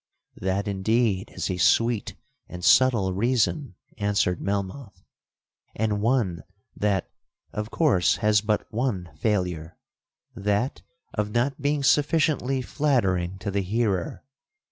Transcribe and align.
'—'That, 0.35 0.67
indeed, 0.67 1.29
is 1.35 1.47
a 1.51 1.57
sweet 1.57 2.15
and 2.49 2.65
subtle 2.65 3.13
reason,' 3.13 3.75
answered 3.99 4.41
Melmoth, 4.41 5.03
'and 5.75 6.01
one 6.01 6.41
that, 6.75 7.11
of 7.53 7.69
course, 7.69 8.15
has 8.15 8.41
but 8.41 8.65
one 8.73 9.11
failure,—that 9.19 10.81
of 11.13 11.29
not 11.29 11.61
being 11.61 11.83
sufficiently 11.83 12.63
flattering 12.63 13.37
to 13.37 13.51
the 13.51 13.61
hearer. 13.61 14.23